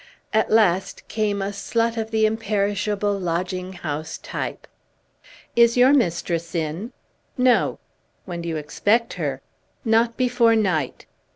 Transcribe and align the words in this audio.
At 0.33 0.49
last 0.49 1.07
came 1.09 1.43
a 1.43 1.51
slut 1.51 1.95
of 1.95 2.09
the 2.09 2.25
imperishable 2.25 3.19
lodging 3.19 3.73
house 3.73 4.17
type. 4.17 4.65
"Is 5.55 5.77
your 5.77 5.93
mistress 5.93 6.55
in?" 6.55 6.91
"No." 7.37 7.77
"When 8.25 8.41
do 8.41 8.49
you 8.49 8.57
expect 8.57 9.13
her?" 9.21 9.41
"Not 9.85 10.17
before 10.17 10.55
night." 10.55 11.05